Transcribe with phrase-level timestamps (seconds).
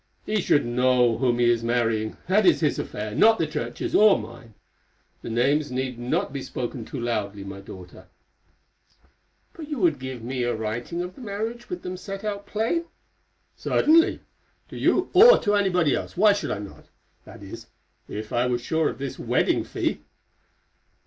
[0.25, 4.17] "He should know whom he is marrying; that is his affair, not the Church's or
[4.17, 4.55] mine.
[5.21, 8.07] The names need not be spoken too loudly, my daughter."
[9.53, 12.85] "But you would give me a writing of the marriage with them set out plain?"
[13.55, 14.21] "Certainly.
[14.69, 17.67] To you or to anybody else; why should I not?—that is,
[18.09, 20.01] if I were sure of this wedding fee."